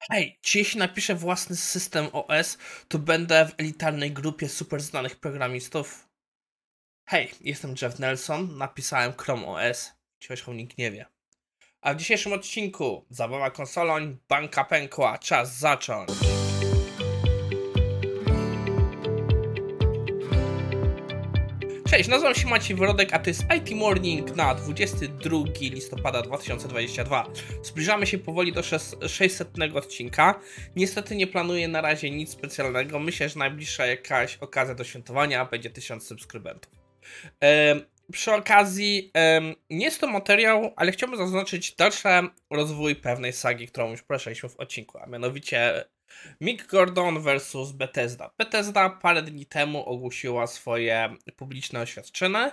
Hej, 0.00 0.38
czy 0.40 0.58
jeśli 0.58 0.78
napiszę 0.78 1.14
własny 1.14 1.56
system 1.56 2.08
OS, 2.12 2.58
to 2.88 2.98
będę 2.98 3.46
w 3.46 3.54
elitarnej 3.60 4.12
grupie 4.12 4.48
super 4.48 4.80
znanych 4.80 5.16
programistów? 5.16 6.08
Hej, 7.08 7.30
jestem 7.40 7.74
Jeff 7.82 7.98
Nelson, 7.98 8.58
napisałem 8.58 9.12
Chrome 9.12 9.46
OS, 9.46 9.92
chociaż 10.22 10.46
nikt 10.46 10.78
nie 10.78 10.90
wie. 10.90 11.06
A 11.80 11.94
w 11.94 11.96
dzisiejszym 11.96 12.32
odcinku 12.32 13.06
zabawa 13.10 13.50
konsolą, 13.50 14.16
banka 14.28 14.64
pękła, 14.64 15.18
czas 15.18 15.58
zacząć. 15.58 16.10
Cześć, 21.90 22.08
nazywam 22.08 22.34
się 22.34 22.46
Maciej 22.46 22.76
Wrodek, 22.76 23.14
a 23.14 23.18
to 23.18 23.30
jest 23.30 23.42
IT 23.56 23.76
Morning 23.76 24.36
na 24.36 24.54
22 24.54 25.38
listopada 25.60 26.22
2022. 26.22 27.26
Zbliżamy 27.62 28.06
się 28.06 28.18
powoli 28.18 28.52
do 28.52 28.62
600 29.08 29.48
odcinka. 29.74 30.40
Niestety 30.76 31.16
nie 31.16 31.26
planuję 31.26 31.68
na 31.68 31.80
razie 31.80 32.10
nic 32.10 32.30
specjalnego. 32.30 32.98
Myślę, 32.98 33.28
że 33.28 33.38
najbliższa 33.38 33.86
jakaś 33.86 34.36
okazja 34.36 34.74
do 34.74 34.84
świętowania 34.84 35.44
będzie 35.44 35.70
1000 35.70 36.06
subskrybentów. 36.06 36.72
Ehm, 37.40 37.80
przy 38.12 38.32
okazji, 38.32 39.12
nie 39.70 39.84
jest 39.84 40.00
to 40.00 40.06
materiał, 40.06 40.72
ale 40.76 40.92
chciałbym 40.92 41.18
zaznaczyć 41.18 41.72
dalszy 41.72 42.08
rozwój 42.50 42.96
pewnej 42.96 43.32
sagi, 43.32 43.68
którą 43.68 43.90
już 43.90 44.02
poruszaliśmy 44.02 44.48
w 44.48 44.56
odcinku, 44.56 44.98
a 44.98 45.06
mianowicie 45.06 45.84
Mick 46.40 46.66
Gordon 46.66 47.22
versus 47.22 47.72
Bethesda. 47.72 48.30
Bethesda 48.38 48.90
parę 48.90 49.22
dni 49.22 49.46
temu 49.46 49.84
ogłosiła 49.86 50.46
swoje 50.46 51.16
publiczne 51.36 51.80
oświadczenie 51.80 52.50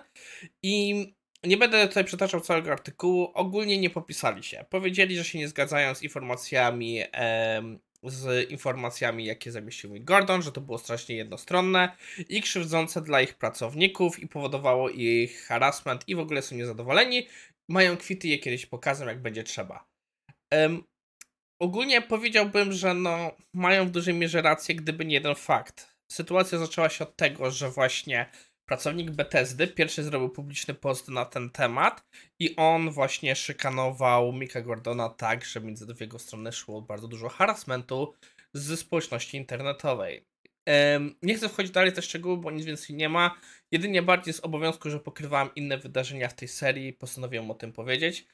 i 0.63 1.05
nie 1.43 1.57
będę 1.57 1.87
tutaj 1.87 2.03
przytaczał 2.03 2.41
całego 2.41 2.71
artykułu. 2.71 3.31
Ogólnie 3.33 3.77
nie 3.77 3.89
popisali 3.89 4.43
się. 4.43 4.65
Powiedzieli, 4.69 5.17
że 5.17 5.23
się 5.23 5.39
nie 5.39 5.47
zgadzają 5.47 5.95
z 5.95 6.03
informacjami, 6.03 7.01
z 8.03 8.51
informacjami, 8.51 9.25
jakie 9.25 9.51
zamieścił 9.51 9.91
Mick 9.91 10.05
Gordon, 10.05 10.41
że 10.41 10.51
to 10.51 10.61
było 10.61 10.77
strasznie 10.77 11.15
jednostronne 11.15 11.95
i 12.29 12.41
krzywdzące 12.41 13.01
dla 13.01 13.21
ich 13.21 13.33
pracowników 13.33 14.19
i 14.19 14.27
powodowało 14.27 14.89
ich 14.89 15.45
harassment 15.45 16.03
i 16.07 16.15
w 16.15 16.19
ogóle 16.19 16.41
są 16.41 16.55
niezadowoleni. 16.55 17.27
Mają 17.69 17.97
kwity 17.97 18.27
je 18.27 18.39
kiedyś 18.39 18.65
pokażą, 18.65 19.05
jak 19.05 19.21
będzie 19.21 19.43
trzeba. 19.43 19.85
Ogólnie 21.59 22.01
powiedziałbym, 22.01 22.73
że 22.73 22.93
no, 22.93 23.31
mają 23.53 23.87
w 23.87 23.91
dużej 23.91 24.13
mierze 24.13 24.41
rację, 24.41 24.75
gdyby 24.75 25.05
nie 25.05 25.13
jeden 25.13 25.35
fakt. 25.35 25.95
Sytuacja 26.07 26.57
zaczęła 26.57 26.89
się 26.89 27.03
od 27.03 27.15
tego, 27.15 27.51
że 27.51 27.69
właśnie 27.69 28.29
pracownik 28.65 29.11
Bethesdy 29.11 29.67
pierwszy 29.67 30.03
zrobił 30.03 30.29
publiczny 30.29 30.73
post 30.73 31.09
na 31.09 31.25
ten 31.25 31.49
temat 31.49 32.03
i 32.39 32.55
on 32.55 32.89
właśnie 32.89 33.35
szykanował 33.35 34.33
Mika 34.33 34.61
Gordona 34.61 35.09
tak, 35.09 35.45
że 35.45 35.61
między 35.61 35.87
dwie 35.87 36.05
jego 36.05 36.19
strony 36.19 36.51
szło 36.51 36.81
bardzo 36.81 37.07
dużo 37.07 37.29
harassmentu 37.29 38.13
ze 38.53 38.77
społeczności 38.77 39.37
internetowej. 39.37 40.25
Nie 41.21 41.35
chcę 41.35 41.49
wchodzić 41.49 41.71
dalej 41.71 41.93
te 41.93 42.01
szczegóły, 42.01 42.37
bo 42.37 42.51
nic 42.51 42.65
więcej 42.65 42.95
nie 42.95 43.09
ma. 43.09 43.35
Jedynie 43.71 44.01
bardziej 44.01 44.33
z 44.33 44.39
obowiązku, 44.39 44.89
że 44.89 44.99
pokrywałem 44.99 45.49
inne 45.55 45.77
wydarzenia 45.77 46.29
w 46.29 46.33
tej 46.33 46.47
serii, 46.47 46.93
postanowiłem 46.93 47.51
o 47.51 47.53
tym 47.53 47.73
powiedzieć. 47.73 48.27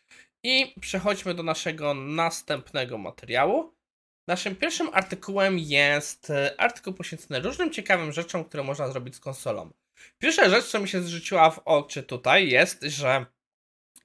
I 0.43 0.75
przechodźmy 0.79 1.33
do 1.33 1.43
naszego 1.43 1.93
następnego 1.93 2.97
materiału. 2.97 3.73
Naszym 4.27 4.55
pierwszym 4.55 4.89
artykułem 4.93 5.59
jest 5.59 6.29
e, 6.29 6.61
artykuł 6.61 6.93
poświęcony 6.93 7.39
różnym 7.39 7.71
ciekawym 7.71 8.11
rzeczom, 8.11 8.45
które 8.45 8.63
można 8.63 8.87
zrobić 8.87 9.15
z 9.15 9.19
konsolą. 9.19 9.73
Pierwsza 10.19 10.49
rzecz, 10.49 10.65
co 10.65 10.79
mi 10.79 10.87
się 10.87 11.01
zrzuciła 11.01 11.51
w 11.51 11.59
oczy 11.65 12.03
tutaj, 12.03 12.49
jest, 12.49 12.83
że 12.83 13.25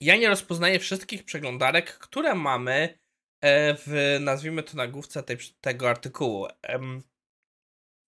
ja 0.01 0.17
nie 0.17 0.29
rozpoznaję 0.29 0.79
wszystkich 0.79 1.25
przeglądarek, 1.25 1.99
które 1.99 2.35
mamy 2.35 2.99
e, 3.41 3.75
w, 3.75 4.17
nazwijmy 4.21 4.63
to 4.63 4.77
nagłówce 4.77 5.23
tej, 5.23 5.37
tego 5.61 5.91
artykułu. 5.91 6.47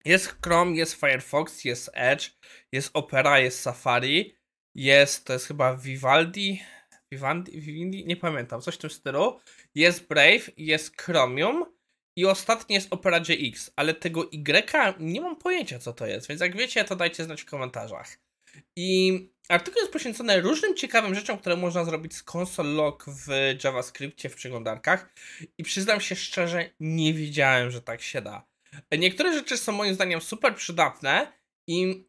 Jest 0.08 0.38
Chrome, 0.42 0.76
jest 0.76 0.94
Firefox, 0.94 1.64
jest 1.64 1.90
Edge, 1.94 2.30
jest 2.72 2.90
Opera, 2.94 3.38
jest 3.38 3.60
Safari, 3.60 4.34
jest, 4.74 5.24
to 5.24 5.32
jest 5.32 5.46
chyba 5.46 5.76
Vivaldi, 5.76 6.62
Vivendi, 7.12 7.60
Vivendi, 7.60 8.06
nie 8.06 8.16
pamiętam, 8.16 8.60
coś 8.60 8.74
w 8.74 8.78
tym 8.78 8.90
stylu. 8.90 9.40
Jest 9.74 10.06
Brave, 10.06 10.50
jest 10.56 11.02
Chromium 11.02 11.64
i 12.16 12.26
ostatni 12.26 12.74
jest 12.74 12.92
Opera 12.92 13.20
GX, 13.20 13.70
ale 13.76 13.94
tego 13.94 14.30
Y 14.32 14.94
nie 14.98 15.20
mam 15.20 15.36
pojęcia 15.36 15.78
co 15.78 15.92
to 15.92 16.06
jest, 16.06 16.28
więc 16.28 16.40
jak 16.40 16.56
wiecie 16.56 16.84
to 16.84 16.96
dajcie 16.96 17.24
znać 17.24 17.42
w 17.42 17.50
komentarzach. 17.50 18.18
I 18.76 19.12
artykuł 19.48 19.80
jest 19.80 19.92
poświęcony 19.92 20.40
różnym 20.40 20.76
ciekawym 20.76 21.14
rzeczom, 21.14 21.38
które 21.38 21.56
można 21.56 21.84
zrobić 21.84 22.16
z 22.16 22.24
console 22.34 22.70
log 22.70 23.04
w 23.08 23.28
JavaScriptie 23.64 24.28
w 24.28 24.34
przeglądarkach 24.34 25.14
i 25.58 25.64
przyznam 25.64 26.00
się 26.00 26.16
szczerze, 26.16 26.70
nie 26.80 27.14
wiedziałem, 27.14 27.70
że 27.70 27.82
tak 27.82 28.02
się 28.02 28.22
da. 28.22 28.47
Niektóre 28.98 29.32
rzeczy 29.34 29.56
są 29.56 29.72
moim 29.72 29.94
zdaniem 29.94 30.20
super 30.20 30.54
przydatne 30.54 31.32
i 31.66 32.04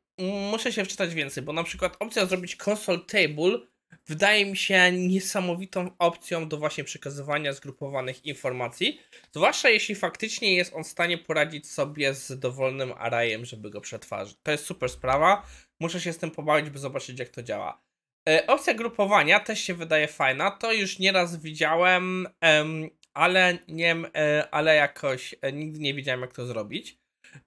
muszę 0.51 0.73
się 0.73 0.85
wczytać 0.85 1.13
więcej, 1.13 1.43
bo 1.43 1.53
na 1.53 1.63
przykład 1.63 1.97
opcja 1.99 2.25
zrobić 2.25 2.57
console 2.67 2.99
table 2.99 3.59
wydaje 4.07 4.45
mi 4.45 4.57
się 4.57 4.91
niesamowitą 4.91 5.91
opcją 5.99 6.47
do 6.49 6.57
właśnie 6.57 6.83
przekazywania 6.83 7.53
zgrupowanych 7.53 8.25
informacji, 8.25 8.99
zwłaszcza 9.31 9.69
jeśli 9.69 9.95
faktycznie 9.95 10.55
jest 10.55 10.73
on 10.73 10.83
w 10.83 10.87
stanie 10.87 11.17
poradzić 11.17 11.71
sobie 11.71 12.13
z 12.13 12.39
dowolnym 12.39 12.93
arrayem, 12.97 13.45
żeby 13.45 13.69
go 13.69 13.81
przetwarzać. 13.81 14.37
To 14.43 14.51
jest 14.51 14.65
super 14.65 14.89
sprawa, 14.89 15.45
muszę 15.79 16.01
się 16.01 16.13
z 16.13 16.17
tym 16.17 16.31
pobawić, 16.31 16.69
by 16.69 16.79
zobaczyć 16.79 17.19
jak 17.19 17.29
to 17.29 17.43
działa. 17.43 17.81
E, 18.29 18.47
opcja 18.47 18.73
grupowania 18.73 19.39
też 19.39 19.59
się 19.59 19.73
wydaje 19.73 20.07
fajna, 20.07 20.51
to 20.51 20.73
już 20.73 20.99
nieraz 20.99 21.41
widziałem, 21.41 22.27
em, 22.41 22.89
ale 23.19 23.57
nie 23.67 23.95
e, 24.15 24.47
ale 24.51 24.75
jakoś 24.75 25.35
e, 25.41 25.51
nigdy 25.51 25.79
nie 25.79 25.93
wiedziałem 25.93 26.21
jak 26.21 26.33
to 26.33 26.45
zrobić. 26.45 26.99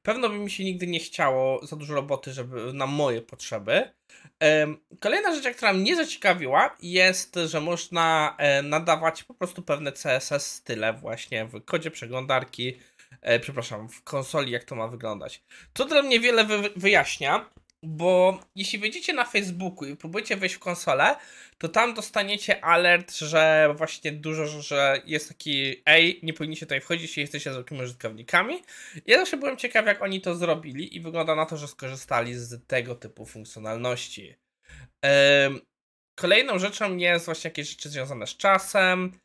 Pewno 0.03 0.29
by 0.29 0.39
mi 0.39 0.51
się 0.51 0.65
nigdy 0.65 0.87
nie 0.87 1.01
chciało 1.01 1.67
za 1.67 1.77
dużo 1.77 1.95
roboty, 1.95 2.33
żeby 2.33 2.73
na 2.73 2.87
moje 2.87 3.23
potrzeby. 3.23 3.91
Kolejna 5.01 5.35
rzecz, 5.35 5.57
która 5.57 5.73
mnie 5.73 5.97
zaciekawiła, 5.97 6.77
jest, 6.83 7.39
że 7.47 7.61
można 7.61 8.35
e, 8.39 8.63
nadawać 8.63 9.23
po 9.23 9.35
prostu 9.35 9.63
pewne 9.63 9.93
CSS 9.93 10.47
style 10.47 10.93
właśnie 10.93 11.45
w 11.45 11.65
kodzie 11.65 11.91
przeglądarki, 11.91 12.79
przepraszam, 13.41 13.89
w 13.89 14.03
konsoli, 14.03 14.53
jak 14.53 14.65
to 14.65 14.75
ma 14.75 14.89
wyglądać. 14.89 15.43
To 15.73 15.85
dla 15.85 16.03
mnie 16.03 16.21
wiele 16.21 16.47
wyjaśnia, 16.77 17.51
bo 17.83 18.41
jeśli 18.57 18.79
wejdziecie 18.79 19.13
na 19.13 19.25
Facebooku 19.25 19.89
i 19.89 19.97
próbujecie 19.97 20.37
wejść 20.37 20.55
w 20.55 20.59
konsolę, 20.59 21.17
to 21.59 21.69
tam 21.69 21.95
dostaniecie 21.95 22.65
alert, 22.65 23.15
że 23.15 23.75
właśnie 23.77 24.13
dużo, 24.13 24.63
że 24.63 25.03
jest 25.07 25.29
taki 25.29 25.83
ej, 25.87 26.21
nie 26.23 26.33
powinniście 26.33 26.67
tutaj 26.67 26.81
wchodzić, 26.81 27.03
jeśli 27.03 27.21
jesteście 27.21 27.53
zwykłymi 27.53 27.83
użytkownikami. 27.83 28.63
Ja 29.07 29.19
zawsze 29.19 29.37
byłem 29.37 29.57
ciekaw, 29.57 29.87
jak 29.87 30.03
oni 30.03 30.21
to 30.21 30.35
zrobili 30.35 30.97
i 30.97 31.01
wygląda 31.01 31.35
na 31.35 31.47
to, 31.47 31.57
że 31.57 31.69
skorzystali 31.69 32.35
z 32.35 32.67
tego 32.67 32.95
typu 32.95 33.27
funkcjonalności. 33.27 34.35
Kolejną 36.19 36.59
rzeczą 36.59 36.97
jest 36.97 37.25
właśnie 37.25 37.49
jakieś 37.49 37.69
rzeczy 37.69 37.89
związane 37.89 38.27
z 38.27 38.37
czasem. 38.37 39.19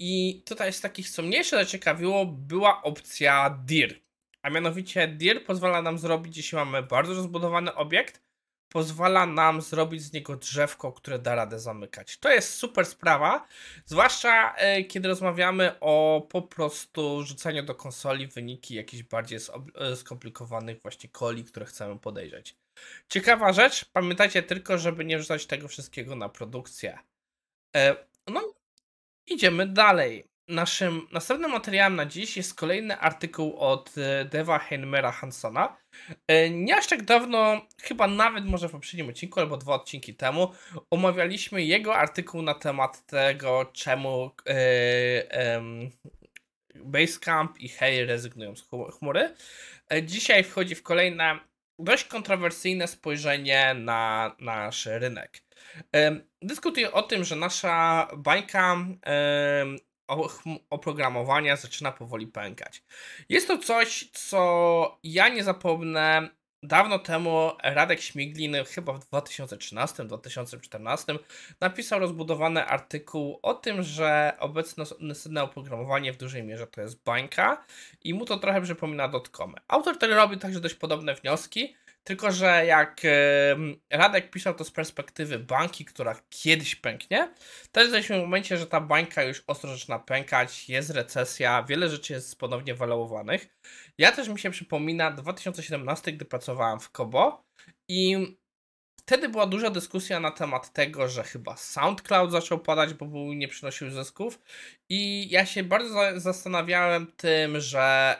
I 0.00 0.42
tutaj 0.46 0.72
z 0.72 0.80
takich, 0.80 1.10
co 1.10 1.22
mniejsze 1.22 1.56
zaciekawiło, 1.56 2.26
była 2.26 2.82
opcja 2.82 3.58
DIR. 3.64 4.00
A 4.42 4.50
mianowicie 4.50 5.08
DIR 5.08 5.44
pozwala 5.44 5.82
nam 5.82 5.98
zrobić, 5.98 6.36
jeśli 6.36 6.56
mamy 6.56 6.82
bardzo 6.82 7.14
rozbudowany 7.14 7.74
obiekt, 7.74 8.22
pozwala 8.68 9.26
nam 9.26 9.62
zrobić 9.62 10.02
z 10.02 10.12
niego 10.12 10.36
drzewko, 10.36 10.92
które 10.92 11.18
da 11.18 11.34
radę 11.34 11.58
zamykać. 11.58 12.18
To 12.18 12.30
jest 12.30 12.54
super 12.54 12.86
sprawa, 12.86 13.46
zwłaszcza 13.84 14.54
e, 14.54 14.84
kiedy 14.84 15.08
rozmawiamy 15.08 15.80
o 15.80 16.26
po 16.30 16.42
prostu 16.42 17.22
rzucaniu 17.22 17.62
do 17.62 17.74
konsoli 17.74 18.26
wyniki 18.26 18.74
jakichś 18.74 19.02
bardziej 19.02 19.38
e, 19.74 19.96
skomplikowanych 19.96 20.82
właśnie 20.82 21.10
koli, 21.10 21.44
które 21.44 21.66
chcemy 21.66 21.98
podejrzeć. 21.98 22.56
Ciekawa 23.08 23.52
rzecz, 23.52 23.84
pamiętajcie 23.84 24.42
tylko, 24.42 24.78
żeby 24.78 25.04
nie 25.04 25.18
wrzucać 25.18 25.46
tego 25.46 25.68
wszystkiego 25.68 26.16
na 26.16 26.28
produkcję. 26.28 26.98
E, 27.76 27.96
no, 28.28 28.54
idziemy 29.26 29.66
dalej. 29.66 30.31
Naszym 30.48 31.06
następnym 31.12 31.50
materiałem 31.50 31.96
na 31.96 32.06
dziś 32.06 32.36
jest 32.36 32.54
kolejny 32.54 32.98
artykuł 32.98 33.56
od 33.56 33.90
e, 33.98 34.24
Deva 34.24 34.58
Heinmera 34.58 35.12
Hansona. 35.12 35.76
E, 36.28 36.50
nie 36.50 36.76
aż 36.76 36.86
tak 36.86 37.02
dawno, 37.02 37.66
chyba 37.82 38.06
nawet 38.06 38.44
może 38.44 38.68
w 38.68 38.72
poprzednim 38.72 39.08
odcinku 39.08 39.40
albo 39.40 39.56
dwa 39.56 39.74
odcinki 39.74 40.14
temu, 40.14 40.52
omawialiśmy 40.90 41.62
jego 41.62 41.96
artykuł 41.96 42.42
na 42.42 42.54
temat 42.54 43.06
tego, 43.06 43.70
czemu 43.72 44.30
e, 44.48 45.62
Basecamp 46.74 47.60
i 47.60 47.68
Hey 47.68 48.06
rezygnują 48.06 48.56
z 48.56 48.68
chmury. 48.98 49.34
Dzisiaj 50.02 50.44
wchodzi 50.44 50.74
w 50.74 50.82
kolejne 50.82 51.38
dość 51.78 52.04
kontrowersyjne 52.04 52.88
spojrzenie 52.88 53.74
na 53.74 54.36
nasz 54.38 54.86
rynek. 54.86 55.42
Dyskutuję 56.42 56.92
o 56.92 57.02
tym, 57.02 57.24
że 57.24 57.36
nasza 57.36 58.08
bańka 58.16 58.76
oprogramowania 60.70 61.56
zaczyna 61.56 61.92
powoli 61.92 62.26
pękać. 62.26 62.82
Jest 63.28 63.48
to 63.48 63.58
coś, 63.58 64.10
co 64.12 64.98
ja 65.02 65.28
nie 65.28 65.44
zapomnę 65.44 66.28
dawno 66.64 66.98
temu 66.98 67.50
Radek 67.62 68.00
Śmiglin, 68.00 68.56
chyba 68.74 68.92
w 68.92 69.10
2013-2014, 69.10 71.18
napisał 71.60 72.00
rozbudowany 72.00 72.66
artykuł 72.66 73.38
o 73.42 73.54
tym, 73.54 73.82
że 73.82 74.32
obecne 74.38 74.84
oprogramowanie 75.42 76.12
w 76.12 76.16
dużej 76.16 76.42
mierze 76.42 76.66
to 76.66 76.80
jest 76.80 77.04
bańka 77.04 77.64
i 78.04 78.14
mu 78.14 78.24
to 78.24 78.38
trochę 78.38 78.62
przypomina 78.62 79.08
dotcomy. 79.08 79.54
Autor 79.68 79.98
tego 79.98 80.14
robi 80.14 80.38
także 80.38 80.60
dość 80.60 80.74
podobne 80.74 81.14
wnioski, 81.14 81.76
tylko, 82.04 82.32
że 82.32 82.66
jak 82.66 83.00
Radek 83.90 84.30
pisał 84.30 84.54
to 84.54 84.64
z 84.64 84.70
perspektywy 84.70 85.38
banki, 85.38 85.84
która 85.84 86.20
kiedyś 86.30 86.76
pęknie, 86.76 87.34
to 87.72 87.80
jesteśmy 87.80 88.18
w 88.18 88.22
momencie, 88.22 88.56
że 88.56 88.66
ta 88.66 88.80
bańka 88.80 89.22
już 89.22 89.42
ostro 89.46 89.70
zaczyna 89.70 89.98
pękać, 89.98 90.68
jest 90.68 90.90
recesja, 90.90 91.62
wiele 91.62 91.88
rzeczy 91.88 92.12
jest 92.12 92.38
ponownie 92.38 92.74
waluowanych. 92.74 93.58
Ja 93.98 94.12
też 94.12 94.28
mi 94.28 94.38
się 94.38 94.50
przypomina 94.50 95.10
2017, 95.10 96.12
gdy 96.12 96.24
pracowałem 96.24 96.80
w 96.80 96.90
Kobo 96.90 97.44
i 97.88 98.36
Wtedy 99.06 99.28
była 99.28 99.46
duża 99.46 99.70
dyskusja 99.70 100.20
na 100.20 100.30
temat 100.30 100.72
tego, 100.72 101.08
że 101.08 101.22
chyba 101.24 101.56
SoundCloud 101.56 102.30
zaczął 102.30 102.58
padać, 102.58 102.94
bo 102.94 103.06
był, 103.06 103.32
nie 103.32 103.48
przynosił 103.48 103.90
zysków. 103.90 104.38
I 104.88 105.28
ja 105.30 105.46
się 105.46 105.64
bardzo 105.64 106.20
zastanawiałem 106.20 107.12
tym, 107.16 107.60
że, 107.60 108.16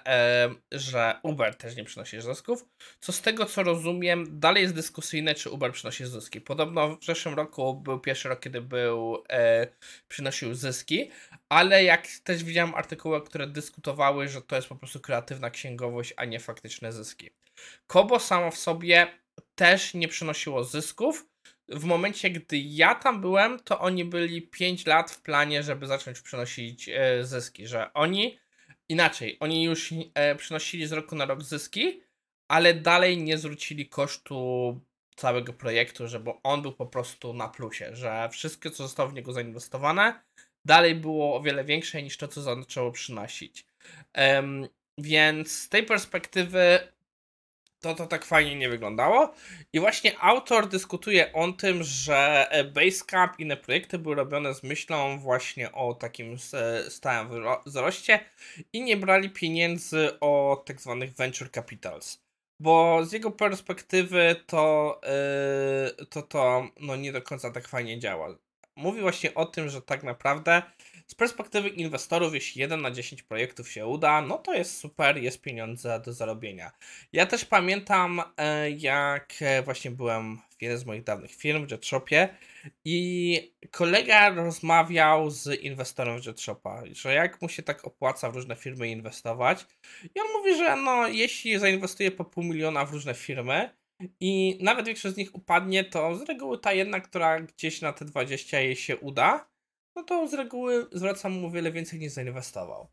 że 0.72 1.14
Uber 1.22 1.54
też 1.54 1.76
nie 1.76 1.84
przynosi 1.84 2.20
zysków. 2.20 2.64
Co 3.00 3.12
z 3.12 3.20
tego 3.20 3.46
co 3.46 3.62
rozumiem, 3.62 4.40
dalej 4.40 4.62
jest 4.62 4.74
dyskusyjne, 4.74 5.34
czy 5.34 5.50
Uber 5.50 5.72
przynosi 5.72 6.06
zyski. 6.06 6.40
Podobno 6.40 6.96
w 6.96 7.04
zeszłym 7.04 7.34
roku 7.34 7.74
był 7.74 8.00
pierwszy 8.00 8.28
rok, 8.28 8.40
kiedy 8.40 8.60
był 8.60 9.24
e, 9.30 9.66
przynosił 10.08 10.54
zyski, 10.54 11.10
ale 11.48 11.84
jak 11.84 12.06
też 12.24 12.44
widziałem 12.44 12.74
artykuły, 12.74 13.22
które 13.22 13.46
dyskutowały, 13.46 14.28
że 14.28 14.42
to 14.42 14.56
jest 14.56 14.68
po 14.68 14.76
prostu 14.76 15.00
kreatywna 15.00 15.50
księgowość, 15.50 16.14
a 16.16 16.24
nie 16.24 16.40
faktyczne 16.40 16.92
zyski. 16.92 17.30
Kobo 17.86 18.20
samo 18.20 18.50
w 18.50 18.56
sobie 18.56 19.21
też 19.54 19.94
nie 19.94 20.08
przynosiło 20.08 20.64
zysków. 20.64 21.26
W 21.68 21.84
momencie, 21.84 22.30
gdy 22.30 22.58
ja 22.58 22.94
tam 22.94 23.20
byłem, 23.20 23.60
to 23.60 23.80
oni 23.80 24.04
byli 24.04 24.42
5 24.42 24.86
lat 24.86 25.10
w 25.10 25.22
planie, 25.22 25.62
żeby 25.62 25.86
zacząć 25.86 26.20
przynosić 26.20 26.88
e, 26.88 27.24
zyski, 27.24 27.66
że 27.66 27.92
oni 27.92 28.38
inaczej, 28.88 29.36
oni 29.40 29.64
już 29.64 29.94
e, 30.14 30.34
przynosili 30.34 30.86
z 30.86 30.92
roku 30.92 31.16
na 31.16 31.24
rok 31.24 31.42
zyski, 31.42 32.02
ale 32.48 32.74
dalej 32.74 33.18
nie 33.18 33.38
zwrócili 33.38 33.88
kosztu 33.88 34.80
całego 35.16 35.52
projektu, 35.52 36.08
żeby 36.08 36.30
on 36.42 36.62
był 36.62 36.72
po 36.72 36.86
prostu 36.86 37.34
na 37.34 37.48
plusie, 37.48 37.96
że 37.96 38.28
wszystko, 38.32 38.70
co 38.70 38.82
zostało 38.82 39.08
w 39.08 39.14
niego 39.14 39.32
zainwestowane, 39.32 40.22
dalej 40.64 40.94
było 40.94 41.36
o 41.36 41.42
wiele 41.42 41.64
większe 41.64 42.02
niż 42.02 42.16
to, 42.16 42.28
co 42.28 42.42
zaczęło 42.42 42.92
przynosić. 42.92 43.66
Um, 44.16 44.68
więc 44.98 45.52
z 45.52 45.68
tej 45.68 45.82
perspektywy 45.82 46.92
to 47.82 47.94
to 47.94 48.06
tak 48.06 48.24
fajnie 48.24 48.56
nie 48.56 48.68
wyglądało. 48.68 49.34
I 49.72 49.80
właśnie 49.80 50.18
autor 50.18 50.68
dyskutuje 50.68 51.32
o 51.32 51.52
tym, 51.52 51.82
że 51.82 52.48
Basecamp 52.74 53.38
i 53.38 53.42
inne 53.42 53.56
projekty 53.56 53.98
były 53.98 54.14
robione 54.14 54.54
z 54.54 54.62
myślą 54.62 55.18
właśnie 55.18 55.72
o 55.72 55.94
takim 55.94 56.36
stałym 56.88 57.44
wzroście 57.66 58.20
i 58.72 58.82
nie 58.82 58.96
brali 58.96 59.30
pieniędzy 59.30 60.20
o 60.20 60.62
tak 60.66 60.80
zwanych 60.80 61.12
venture 61.12 61.50
capitals. 61.50 62.22
Bo 62.60 63.04
z 63.04 63.12
jego 63.12 63.30
perspektywy 63.30 64.36
to, 64.46 65.00
yy, 65.98 66.06
to 66.06 66.22
to 66.22 66.68
no 66.80 66.96
nie 66.96 67.12
do 67.12 67.22
końca 67.22 67.50
tak 67.50 67.68
fajnie 67.68 67.98
działa. 67.98 68.36
Mówi 68.76 69.00
właśnie 69.00 69.34
o 69.34 69.46
tym, 69.46 69.68
że 69.68 69.82
tak 69.82 70.02
naprawdę 70.02 70.62
z 71.12 71.14
perspektywy 71.14 71.68
inwestorów, 71.68 72.34
jeśli 72.34 72.60
1 72.60 72.80
na 72.80 72.90
10 72.90 73.22
projektów 73.22 73.72
się 73.72 73.86
uda, 73.86 74.22
no 74.22 74.38
to 74.38 74.54
jest 74.54 74.76
super, 74.76 75.18
jest 75.18 75.40
pieniądze 75.40 76.00
do 76.00 76.12
zarobienia. 76.12 76.72
Ja 77.12 77.26
też 77.26 77.44
pamiętam, 77.44 78.22
e, 78.36 78.70
jak 78.70 79.34
e, 79.40 79.62
właśnie 79.62 79.90
byłem 79.90 80.38
w 80.58 80.62
jednej 80.62 80.78
z 80.78 80.84
moich 80.84 81.04
dawnych 81.04 81.34
firm 81.34 81.66
w 81.66 81.70
JetShopie 81.70 82.28
i 82.84 83.54
kolega 83.70 84.30
rozmawiał 84.30 85.30
z 85.30 85.60
inwestorem 85.60 86.22
z 86.22 86.26
JetShopa, 86.26 86.82
że 86.92 87.14
jak 87.14 87.42
mu 87.42 87.48
się 87.48 87.62
tak 87.62 87.86
opłaca 87.86 88.30
w 88.30 88.34
różne 88.34 88.56
firmy 88.56 88.88
inwestować. 88.88 89.66
I 90.14 90.20
on 90.20 90.26
mówi, 90.38 90.56
że 90.56 90.76
no, 90.76 91.08
jeśli 91.08 91.58
zainwestuje 91.58 92.10
po 92.10 92.24
pół 92.24 92.44
miliona 92.44 92.84
w 92.84 92.92
różne 92.92 93.14
firmy, 93.14 93.70
i 94.20 94.58
nawet 94.60 94.86
większość 94.86 95.14
z 95.14 95.18
nich 95.18 95.34
upadnie, 95.34 95.84
to 95.84 96.16
z 96.16 96.22
reguły 96.22 96.58
ta 96.58 96.72
jedna, 96.72 97.00
która 97.00 97.40
gdzieś 97.40 97.80
na 97.80 97.92
te 97.92 98.04
20 98.04 98.60
jej 98.60 98.76
się 98.76 98.96
uda, 98.96 99.51
no 99.96 100.02
to 100.02 100.28
z 100.28 100.34
reguły 100.34 100.86
zwracam 100.92 101.32
mu 101.32 101.50
wiele 101.50 101.72
więcej 101.72 101.98
niż 101.98 102.12
zainwestował. 102.12 102.88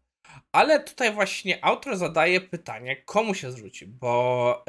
Ale 0.51 0.83
tutaj 0.83 1.13
właśnie 1.13 1.65
autor 1.65 1.97
zadaje 1.97 2.41
pytanie, 2.41 2.95
komu 2.95 3.33
się 3.33 3.51
zwróci, 3.51 3.87
bo 3.87 4.63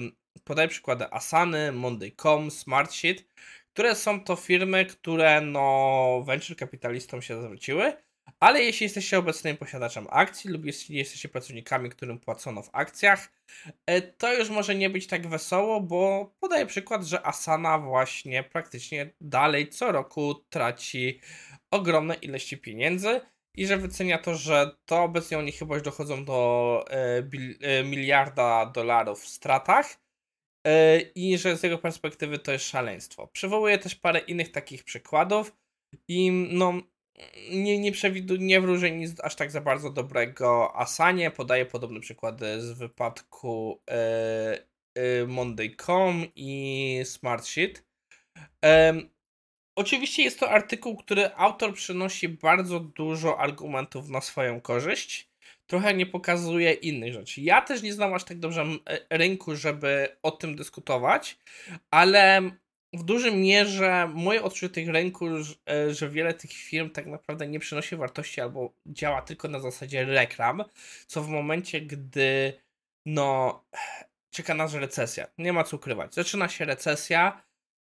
yy, 0.00 0.12
podaję 0.44 0.68
przykłady. 0.68 1.04
Asany, 1.10 1.72
Monday.com, 1.72 2.50
Smartsheet, 2.50 3.24
które 3.72 3.94
są 3.94 4.24
to 4.24 4.36
firmy, 4.36 4.86
które 4.86 5.40
no 5.40 6.22
venture 6.26 6.56
kapitalistom 6.56 7.22
się 7.22 7.42
zwróciły, 7.42 7.92
ale 8.40 8.62
jeśli 8.62 8.84
jesteście 8.84 9.18
obecnym 9.18 9.56
posiadaczem 9.56 10.06
akcji 10.10 10.50
lub 10.50 10.64
jeśli 10.64 10.96
jesteście 10.96 11.28
pracownikami, 11.28 11.90
którym 11.90 12.18
płacono 12.18 12.62
w 12.62 12.70
akcjach, 12.72 13.32
e, 13.86 14.02
to 14.02 14.34
już 14.34 14.50
może 14.50 14.74
nie 14.74 14.90
być 14.90 15.06
tak 15.06 15.26
wesoło, 15.26 15.80
bo 15.80 16.32
podaję 16.40 16.66
przykład, 16.66 17.04
że 17.04 17.26
Asana 17.26 17.78
właśnie 17.78 18.42
praktycznie 18.42 19.10
dalej 19.20 19.68
co 19.68 19.92
roku 19.92 20.34
traci 20.34 21.20
ogromne 21.76 22.14
ilości 22.14 22.58
pieniędzy 22.58 23.20
i 23.56 23.66
że 23.66 23.76
wycenia 23.76 24.18
to, 24.18 24.34
że 24.34 24.76
to 24.86 25.02
obecnie 25.02 25.38
oni 25.38 25.52
chyba 25.52 25.74
już 25.74 25.84
dochodzą 25.84 26.24
do 26.24 26.84
e, 26.90 27.22
e, 27.60 27.84
miliarda 27.84 28.66
dolarów 28.66 29.22
w 29.22 29.28
stratach 29.28 29.96
e, 30.66 31.00
i 31.00 31.38
że 31.38 31.56
z 31.56 31.62
jego 31.62 31.78
perspektywy 31.78 32.38
to 32.38 32.52
jest 32.52 32.64
szaleństwo. 32.64 33.26
Przywołuję 33.26 33.78
też 33.78 33.94
parę 33.94 34.18
innych 34.18 34.52
takich 34.52 34.84
przykładów 34.84 35.52
i 36.08 36.30
no 36.30 36.72
nie, 37.50 37.78
nie 37.78 37.92
przewidu, 37.92 38.36
nie 38.36 38.60
wróżę 38.60 38.90
nic 38.90 39.20
aż 39.20 39.36
tak 39.36 39.50
za 39.50 39.60
bardzo 39.60 39.90
dobrego 39.90 40.76
Asanie. 40.76 41.30
Podaję 41.30 41.66
podobne 41.66 42.00
przykłady 42.00 42.60
z 42.60 42.72
wypadku 42.72 43.82
Monday.com 45.26 46.24
i 46.36 47.00
Smartsheet. 47.04 47.84
Oczywiście 49.76 50.22
jest 50.22 50.40
to 50.40 50.50
artykuł, 50.50 50.96
który 50.96 51.34
autor 51.34 51.74
przynosi 51.74 52.28
bardzo 52.28 52.80
dużo 52.80 53.40
argumentów 53.40 54.08
na 54.08 54.20
swoją 54.20 54.60
korzyść. 54.60 55.28
Trochę 55.66 55.94
nie 55.94 56.06
pokazuje 56.06 56.72
innych 56.72 57.12
rzeczy. 57.12 57.40
Ja 57.40 57.62
też 57.62 57.82
nie 57.82 57.92
znam 57.92 58.14
aż 58.14 58.24
tak 58.24 58.38
dobrze 58.38 58.62
e, 58.62 59.18
rynku, 59.18 59.56
żeby 59.56 60.16
o 60.22 60.30
tym 60.30 60.56
dyskutować, 60.56 61.38
ale 61.90 62.50
w 62.92 63.02
dużej 63.02 63.36
mierze 63.36 64.10
moje 64.14 64.42
odczucie 64.42 64.68
tych 64.68 64.88
rynku, 64.88 65.26
e, 65.26 65.94
że 65.94 66.10
wiele 66.10 66.34
tych 66.34 66.52
firm 66.52 66.90
tak 66.90 67.06
naprawdę 67.06 67.48
nie 67.48 67.60
przynosi 67.60 67.96
wartości 67.96 68.40
albo 68.40 68.72
działa 68.86 69.22
tylko 69.22 69.48
na 69.48 69.60
zasadzie 69.60 70.04
reklam, 70.04 70.64
co 71.06 71.22
w 71.22 71.28
momencie, 71.28 71.80
gdy 71.80 72.52
no 73.06 73.64
czeka 74.30 74.54
nas 74.54 74.74
recesja, 74.74 75.26
nie 75.38 75.52
ma 75.52 75.64
co 75.64 75.76
ukrywać. 75.76 76.14
Zaczyna 76.14 76.48
się 76.48 76.64
recesja, 76.64 77.45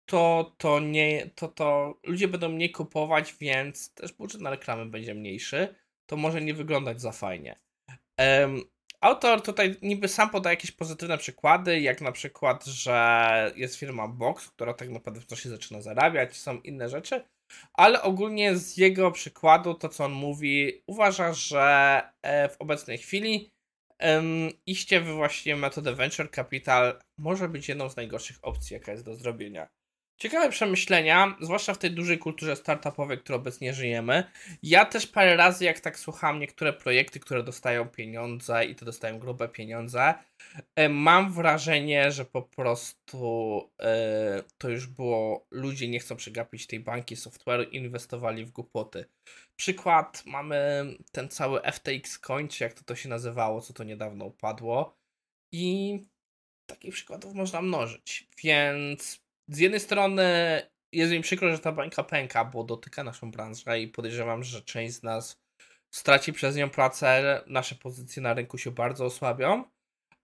to, 0.09 0.55
to 0.57 0.79
nie, 0.79 1.29
to, 1.35 1.47
to 1.47 1.99
ludzie 2.03 2.27
będą 2.27 2.49
mniej 2.49 2.71
kupować, 2.71 3.35
więc 3.39 3.93
też 3.93 4.13
budżet 4.13 4.41
na 4.41 4.49
reklamy 4.49 4.85
będzie 4.85 5.13
mniejszy. 5.13 5.75
To 6.05 6.17
może 6.17 6.41
nie 6.41 6.53
wyglądać 6.53 7.01
za 7.01 7.11
fajnie. 7.11 7.59
Um, 8.17 8.61
autor 9.01 9.41
tutaj 9.41 9.75
niby 9.81 10.07
sam 10.07 10.29
podaje 10.29 10.55
jakieś 10.55 10.71
pozytywne 10.71 11.17
przykłady, 11.17 11.79
jak 11.79 12.01
na 12.01 12.11
przykład, 12.11 12.65
że 12.65 13.53
jest 13.55 13.75
firma 13.75 14.07
Box, 14.07 14.49
która 14.49 14.73
tak 14.73 14.89
naprawdę 14.89 15.21
w 15.21 15.25
coś 15.25 15.45
zaczyna 15.45 15.81
zarabiać, 15.81 16.37
są 16.37 16.61
inne 16.61 16.89
rzeczy, 16.89 17.23
ale 17.73 18.01
ogólnie 18.01 18.55
z 18.57 18.77
jego 18.77 19.11
przykładu, 19.11 19.73
to 19.73 19.89
co 19.89 20.05
on 20.05 20.11
mówi, 20.11 20.83
uważa, 20.87 21.33
że 21.33 22.01
e, 22.21 22.49
w 22.49 22.61
obecnej 22.61 22.97
chwili 22.97 23.51
um, 23.99 24.49
iście 24.65 25.01
w 25.01 25.07
właśnie 25.07 25.55
metodę 25.55 25.95
Venture 25.95 26.31
Capital 26.31 26.99
może 27.17 27.49
być 27.49 27.69
jedną 27.69 27.89
z 27.89 27.95
najgorszych 27.95 28.37
opcji, 28.41 28.73
jaka 28.73 28.91
jest 28.91 29.05
do 29.05 29.15
zrobienia. 29.15 29.78
Ciekawe 30.21 30.49
przemyślenia, 30.49 31.37
zwłaszcza 31.41 31.73
w 31.73 31.77
tej 31.77 31.91
dużej 31.91 32.19
kulturze 32.19 32.55
startupowej, 32.55 33.17
którą 33.17 33.37
obecnie 33.37 33.73
żyjemy. 33.73 34.23
Ja 34.63 34.85
też 34.85 35.07
parę 35.07 35.35
razy, 35.35 35.65
jak 35.65 35.79
tak 35.79 35.99
słucham 35.99 36.39
niektóre 36.39 36.73
projekty, 36.73 37.19
które 37.19 37.43
dostają 37.43 37.89
pieniądze 37.89 38.65
i 38.65 38.75
to 38.75 38.85
dostają 38.85 39.19
grube 39.19 39.49
pieniądze, 39.49 40.13
e, 40.75 40.89
mam 40.89 41.33
wrażenie, 41.33 42.11
że 42.11 42.25
po 42.25 42.41
prostu 42.41 43.61
e, 43.79 44.43
to 44.57 44.69
już 44.69 44.87
było, 44.87 45.47
ludzie 45.51 45.87
nie 45.87 45.99
chcą 45.99 46.15
przegapić 46.15 46.67
tej 46.67 46.79
banki 46.79 47.15
software, 47.15 47.69
inwestowali 47.71 48.45
w 48.45 48.51
głupoty. 48.51 49.05
Przykład, 49.55 50.23
mamy 50.25 50.85
ten 51.11 51.29
cały 51.29 51.61
FTX 51.61 52.19
Coin, 52.19 52.47
jak 52.59 52.73
to, 52.73 52.83
to 52.83 52.95
się 52.95 53.09
nazywało, 53.09 53.61
co 53.61 53.73
to 53.73 53.83
niedawno 53.83 54.25
upadło 54.25 54.97
i 55.51 55.99
takich 56.65 56.93
przykładów 56.93 57.33
można 57.33 57.61
mnożyć, 57.61 58.27
więc 58.43 59.28
z 59.49 59.57
jednej 59.57 59.79
strony 59.79 60.23
jest 60.91 61.11
mi 61.11 61.21
przykro, 61.21 61.51
że 61.51 61.59
ta 61.59 61.71
bańka 61.71 62.03
pęka, 62.03 62.45
bo 62.45 62.63
dotyka 62.63 63.03
naszą 63.03 63.31
branżę 63.31 63.79
i 63.79 63.87
podejrzewam, 63.87 64.43
że 64.43 64.61
część 64.61 64.93
z 64.93 65.03
nas 65.03 65.41
straci 65.91 66.33
przez 66.33 66.55
nią 66.55 66.69
pracę, 66.69 67.41
nasze 67.47 67.75
pozycje 67.75 68.21
na 68.21 68.33
rynku 68.33 68.57
się 68.57 68.71
bardzo 68.71 69.05
osłabią, 69.05 69.63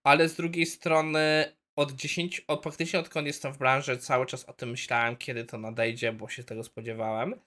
ale 0.04 0.28
z 0.28 0.34
drugiej 0.36 0.66
strony 0.66 1.56
od 1.76 1.92
10, 1.92 2.44
od 2.48 2.62
praktycznie 2.62 2.98
odkąd 2.98 3.26
jestem 3.26 3.52
w 3.52 3.58
branży, 3.58 3.98
cały 3.98 4.26
czas 4.26 4.44
o 4.44 4.52
tym 4.52 4.70
myślałem, 4.70 5.16
kiedy 5.16 5.44
to 5.44 5.58
nadejdzie, 5.58 6.12
bo 6.12 6.28
się 6.28 6.44
tego 6.44 6.64
spodziewałem. 6.64 7.40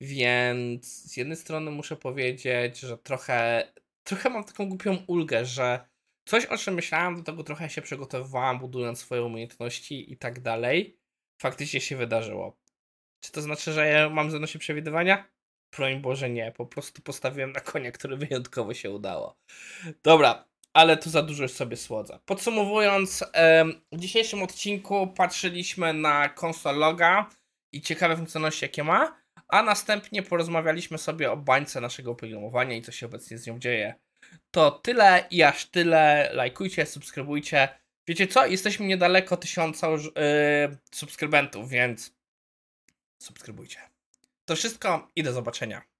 Więc 0.00 0.86
z 0.86 1.16
jednej 1.16 1.36
strony 1.36 1.70
muszę 1.70 1.96
powiedzieć, 1.96 2.80
że 2.80 2.98
trochę, 2.98 3.68
trochę 4.04 4.30
mam 4.30 4.44
taką 4.44 4.68
głupią 4.68 4.98
ulgę, 5.06 5.44
że 5.44 5.88
coś 6.28 6.46
o 6.46 6.58
czym 6.58 6.74
myślałem, 6.74 7.16
do 7.16 7.22
tego 7.22 7.44
trochę 7.44 7.70
się 7.70 7.82
przygotowywałam, 7.82 8.58
budując 8.58 8.98
swoje 8.98 9.22
umiejętności 9.22 10.12
i 10.12 10.16
tak 10.16 10.40
dalej, 10.40 10.98
faktycznie 11.42 11.80
się 11.80 11.96
wydarzyło. 11.96 12.56
Czy 13.20 13.32
to 13.32 13.42
znaczy, 13.42 13.72
że 13.72 13.86
ja 13.86 14.10
mam 14.10 14.30
zdolności 14.30 14.58
przewidywania? 14.58 15.28
Broń 15.76 16.00
Boże 16.00 16.30
nie, 16.30 16.52
po 16.52 16.66
prostu 16.66 17.02
postawiłem 17.02 17.52
na 17.52 17.60
konia, 17.60 17.92
który 17.92 18.16
wyjątkowo 18.26 18.74
się 18.74 18.90
udało. 18.90 19.36
Dobra, 20.02 20.44
ale 20.72 20.96
tu 20.96 21.10
za 21.10 21.22
dużo 21.22 21.42
już 21.42 21.52
sobie 21.52 21.76
słodza. 21.76 22.20
Podsumowując, 22.24 23.24
w 23.92 23.98
dzisiejszym 23.98 24.42
odcinku 24.42 25.06
patrzyliśmy 25.06 25.92
na 25.92 26.28
konsologa 26.28 27.30
i 27.72 27.80
ciekawe 27.80 28.16
funkcjonalności 28.16 28.64
jakie 28.64 28.84
ma, 28.84 29.16
a 29.48 29.62
następnie 29.62 30.22
porozmawialiśmy 30.22 30.98
sobie 30.98 31.32
o 31.32 31.36
bańce 31.36 31.80
naszego 31.80 32.10
oprogramowania 32.10 32.76
i 32.76 32.82
co 32.82 32.92
się 32.92 33.06
obecnie 33.06 33.38
z 33.38 33.46
nią 33.46 33.58
dzieje. 33.58 33.94
To 34.50 34.70
tyle 34.70 35.26
i 35.30 35.42
aż 35.42 35.66
tyle. 35.66 36.30
Lajkujcie, 36.32 36.86
subskrybujcie. 36.86 37.68
Wiecie 38.08 38.26
co? 38.26 38.46
Jesteśmy 38.46 38.86
niedaleko 38.86 39.36
tysiąca 39.36 39.90
yy, 39.90 39.98
subskrybentów, 40.92 41.68
więc 41.68 42.16
subskrybujcie. 43.22 43.78
To 44.44 44.56
wszystko 44.56 45.08
i 45.16 45.22
do 45.22 45.32
zobaczenia. 45.32 45.95